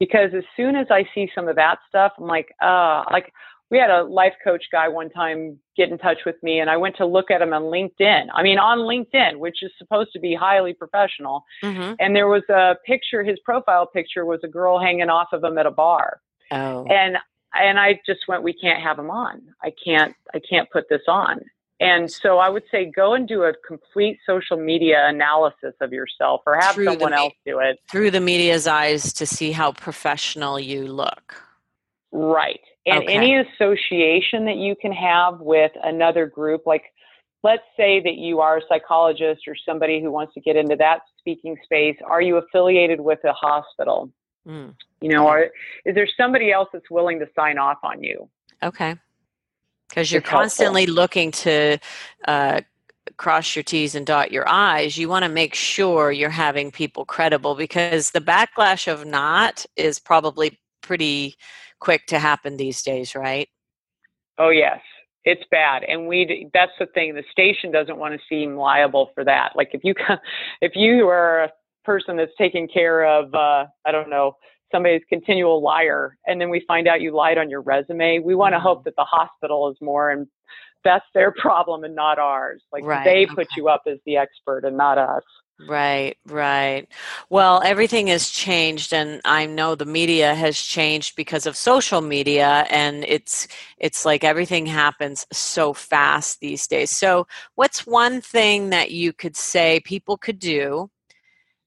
[0.00, 3.30] Because as soon as I see some of that stuff, I'm like, uh, like
[3.70, 6.76] we had a life coach guy one time get in touch with me and I
[6.76, 8.26] went to look at him on LinkedIn.
[8.32, 11.44] I mean, on LinkedIn, which is supposed to be highly professional.
[11.62, 11.94] Mm-hmm.
[12.00, 15.58] And there was a picture, his profile picture was a girl hanging off of him
[15.58, 16.20] at a bar.
[16.50, 16.84] Oh.
[16.86, 17.18] And,
[17.54, 19.42] and I just went, we can't have him on.
[19.62, 21.40] I can't, I can't put this on.
[21.80, 26.40] And so I would say go and do a complete social media analysis of yourself
[26.44, 27.78] or have through someone else do it.
[27.88, 31.36] Through the media's eyes to see how professional you look.
[32.10, 32.60] Right.
[32.88, 33.14] And okay.
[33.14, 36.84] any association that you can have with another group, like
[37.42, 41.00] let's say that you are a psychologist or somebody who wants to get into that
[41.18, 44.10] speaking space, are you affiliated with a hospital?
[44.46, 44.74] Mm.
[45.00, 45.50] You know, or
[45.84, 48.28] is there somebody else that's willing to sign off on you?
[48.62, 48.96] Okay.
[49.88, 51.02] Because you're it's constantly helpful.
[51.02, 51.78] looking to
[52.26, 52.60] uh,
[53.16, 57.04] cross your T's and dot your I's, you want to make sure you're having people
[57.04, 61.36] credible because the backlash of not is probably pretty
[61.80, 63.48] quick to happen these days, right?
[64.38, 64.80] Oh, yes.
[65.24, 66.48] It's bad, and we.
[66.54, 67.14] That's the thing.
[67.14, 69.52] The station doesn't want to seem liable for that.
[69.56, 69.94] Like if you,
[70.62, 71.52] if you are a
[71.84, 74.36] person that's taking care of, uh, I don't know,
[74.72, 78.52] somebody's continual liar, and then we find out you lied on your resume, we want
[78.52, 78.68] to mm-hmm.
[78.68, 80.28] hope that the hospital is more and
[80.84, 82.62] that's their problem and not ours.
[82.72, 83.04] Like right.
[83.04, 83.48] they put okay.
[83.56, 85.24] you up as the expert and not us.
[85.66, 86.86] Right, right.
[87.30, 92.64] Well, everything has changed and I know the media has changed because of social media
[92.70, 96.92] and it's it's like everything happens so fast these days.
[96.92, 100.90] So, what's one thing that you could say people could do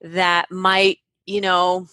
[0.02, 1.88] that might, you know,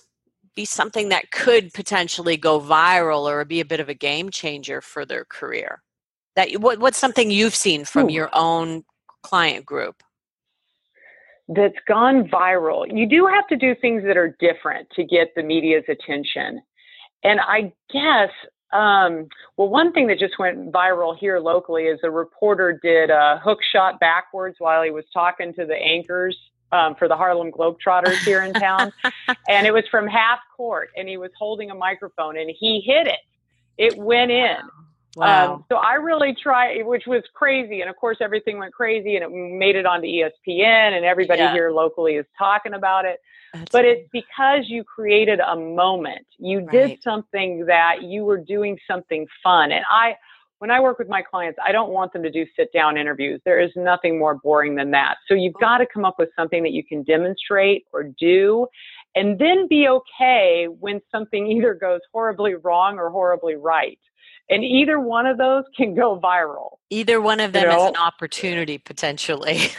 [0.55, 4.81] be something that could potentially go viral or be a bit of a game changer
[4.81, 5.83] for their career?
[6.37, 8.13] That what, what's something you've seen from Ooh.
[8.13, 8.85] your own
[9.25, 10.05] client group?
[11.49, 12.87] That's gone viral.
[12.93, 16.63] You do have to do things that are different to get the media's attention.
[17.25, 18.31] And I guess,
[18.73, 23.41] um, well, one thing that just went viral here locally is a reporter did a
[23.43, 26.37] hook shot backwards while he was talking to the anchors
[26.71, 28.93] um, for the Harlem Globetrotters here in town.
[29.49, 33.07] and it was from half court, and he was holding a microphone and he hit
[33.07, 33.21] it.
[33.79, 34.57] It went in.
[34.57, 34.88] Wow.
[35.17, 37.81] Um, so I really tried, which was crazy.
[37.81, 41.53] And of course, everything went crazy and it made it onto ESPN, and everybody Yeah.
[41.53, 43.21] here locally is talking about it.
[43.53, 46.27] That's But it's because you created a moment.
[46.39, 46.71] You Right.
[46.71, 49.73] did something that you were doing something fun.
[49.73, 50.17] And I,
[50.59, 53.41] when I work with my clients, I don't want them to do sit down interviews.
[53.45, 55.17] There is nothing more boring than that.
[55.27, 58.67] So you've got to come up with something that you can demonstrate or do,
[59.15, 63.99] and then be okay when something either goes horribly wrong or horribly right.
[64.51, 66.79] And either one of those can go viral.
[66.91, 69.61] Either one of them You is an opportunity potentially.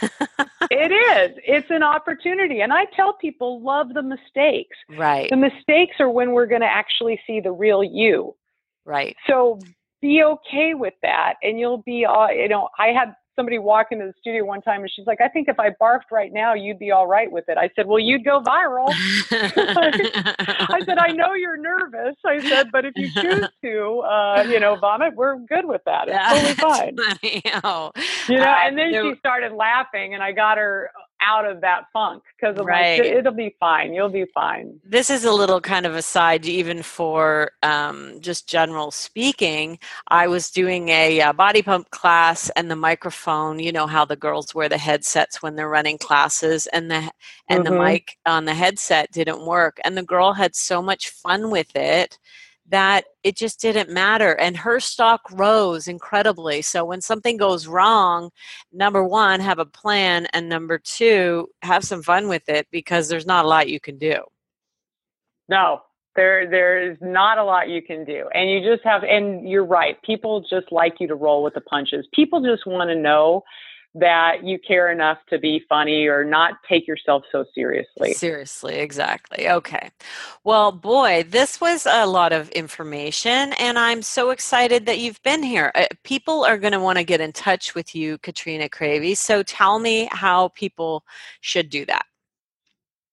[0.70, 1.36] It is.
[1.44, 2.60] It's an opportunity.
[2.60, 4.76] And I tell people, love the mistakes.
[4.96, 8.36] right, The mistakes are when we're going to actually see the real you.
[8.84, 9.16] right.
[9.26, 9.58] So
[10.00, 14.06] be okay with that, and you'll be, uh, you know, I had somebody walk into
[14.06, 16.78] the studio one time, and she's like, "I think if I barfed right now, you'd
[16.78, 18.88] be all right with it." I said, "Well, you'd go viral."
[19.32, 24.60] I said, "I know you're nervous." I said, "But if you choose to, uh, you
[24.60, 26.08] know, vomit, we're good with that.
[26.08, 27.42] It's totally fine." Funny.
[27.64, 27.90] Oh,
[28.28, 30.90] You know, and then she started laughing, and I got her
[31.22, 32.70] out of that funk because I'm Right.
[32.70, 33.94] like, "It'll be fine.
[33.94, 38.90] You'll be fine." this is a little kind of aside, even for um, just general
[38.90, 39.78] speaking.
[40.08, 43.58] I was doing a uh, body pump class, and the microphone.
[43.58, 47.10] You know how the girls wear the headsets when they're running classes, and the
[47.48, 47.72] and the Mhm.
[47.72, 52.18] mic on the headset didn't work, and the girl had so much fun with it
[52.70, 58.30] that it just didn't matter and her stock rose incredibly so when something goes wrong
[58.72, 63.26] number one have a plan and number two have some fun with it because there's
[63.26, 64.16] not a lot you can do
[65.48, 65.82] No,
[66.16, 68.28] there there is not a lot you can do.
[68.34, 70.00] And you just have and you're right.
[70.02, 72.06] People just like you to roll with the punches.
[72.14, 73.42] People just want to know
[73.94, 78.12] that you care enough to be funny or not take yourself so seriously.
[78.12, 79.48] Seriously, exactly.
[79.48, 79.90] Okay.
[80.44, 85.42] Well, boy, this was a lot of information, and I'm so excited that you've been
[85.42, 85.72] here.
[85.74, 89.16] Uh, people are going to want to get in touch with you, Katrina Cravy.
[89.16, 91.02] So tell me how people
[91.40, 92.06] should do that.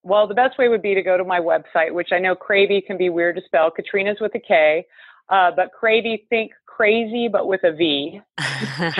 [0.03, 2.85] Well, the best way would be to go to my website, which I know Cravy
[2.85, 3.71] can be weird to spell.
[3.71, 4.85] Katrina's with a K,
[5.29, 8.21] uh, but Cravy, think crazy, but with a V.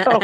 [0.03, 0.19] So,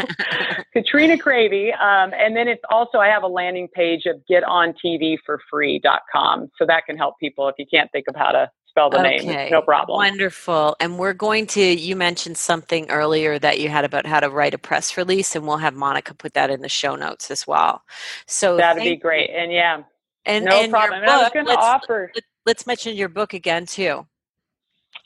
[0.72, 1.72] Katrina Cravy.
[1.80, 6.50] Um, and then it's also, I have a landing page of getontvforfree.com.
[6.58, 9.20] So that can help people if you can't think of how to spell the name.
[9.20, 9.44] Okay.
[9.44, 9.96] It's no problem.
[9.96, 10.74] Wonderful.
[10.80, 14.54] And we're going to, you mentioned something earlier that you had about how to write
[14.54, 17.82] a press release, and we'll have Monica put that in the show notes as well.
[18.26, 19.30] So That'd be great.
[19.30, 19.36] you.
[19.36, 19.82] And yeah,
[20.26, 21.02] And, no and your problem.
[21.02, 22.10] And I was going to offer,
[22.46, 24.06] let's mention your book again, too.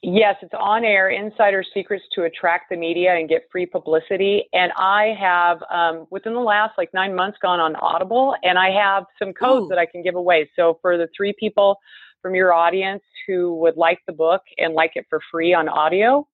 [0.03, 4.45] Yes, it's on air, Insider Secrets to Attract the Media and Get Free Publicity.
[4.53, 8.71] And I have, um, within the last like nine months, gone on Audible, and I
[8.71, 9.69] have some codes Ooh.
[9.69, 10.51] that I can give away.
[10.57, 11.79] So for the three people
[12.23, 16.27] from your audience who would like the book and like it for free on audio,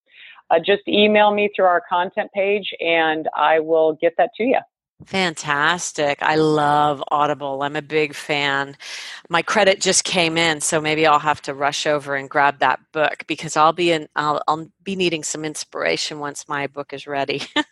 [0.51, 4.59] uh, just email me through our content page and I will get that to you.
[5.07, 6.23] Fantastic.
[6.23, 7.63] I love Audible.
[7.63, 8.77] I'm a big fan.
[9.29, 12.81] My credit just came in, so maybe I'll have to rush over and grab that
[12.93, 17.07] book because I'll be in I'll, I'll be needing some inspiration once my book is
[17.07, 17.43] ready.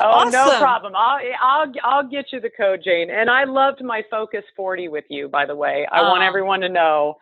[0.00, 0.94] Oh, no problem.
[0.96, 3.10] I'll, I'll, I'll get you the code, Jane.
[3.10, 5.86] And I loved my Focus 40 with you, by the way.
[5.90, 7.18] I want everyone to know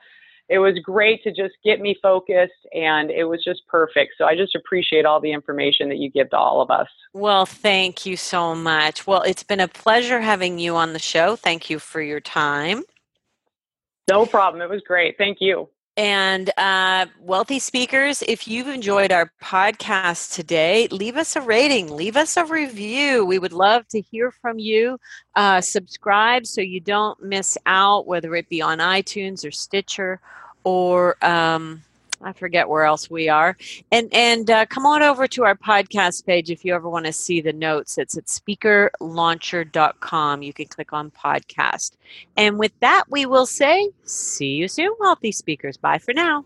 [0.51, 4.15] it was great to just get me focused and it was just perfect.
[4.19, 6.89] So I just appreciate all the information that you give to all of us.
[7.15, 9.07] well, thank you so much.
[9.07, 11.37] Well, it's been a pleasure having you on the show.
[11.37, 12.83] Thank you for your time.
[14.11, 14.61] No problem.
[14.61, 15.17] It was great.
[15.17, 15.69] Thank you.
[15.97, 22.17] And uh, wealthy speakers, if you've enjoyed our podcast today, leave us a rating, leave
[22.17, 23.25] us a review.
[23.25, 24.99] We would love to hear from you.
[25.37, 30.21] Uh, subscribe so you don't miss out, whether it be on iTunes or Stitcher
[30.65, 31.83] or um,
[32.23, 33.57] I forget where else we are.
[33.91, 37.13] And and uh, come on over to our podcast page if you ever want to
[37.13, 37.99] see the notes.
[37.99, 40.43] It's at speakerlauncher.com.
[40.43, 41.93] You can click on podcast.
[42.37, 45.77] And with that, we will say, see you soon, wealthy speakers.
[45.77, 46.45] Bye for now.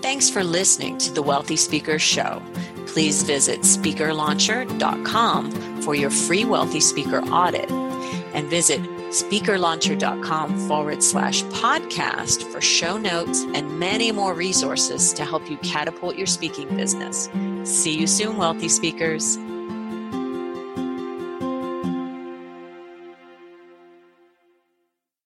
[0.00, 2.40] Thanks for listening to the Wealthy Speakers Show.
[2.86, 8.80] Please visit speakerlauncher.com for your free Wealthy Speaker audit and visit
[9.22, 16.16] speakerlauncher.com forward slash podcast for show notes and many more resources to help you catapult
[16.16, 17.28] your speaking business.
[17.64, 19.38] See you soon, Wealthy Speakers.